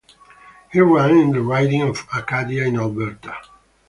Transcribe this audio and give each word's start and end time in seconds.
He 0.71 0.79
ran 0.79 1.15
in 1.15 1.31
the 1.31 1.43
riding 1.43 1.83
of 1.83 2.07
Acadia 2.11 2.65
in 2.65 2.75
Alberta. 2.79 3.37